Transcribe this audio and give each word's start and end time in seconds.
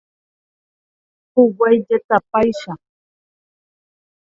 Huguái 1.33 1.77
jetapáicha. 1.89 2.73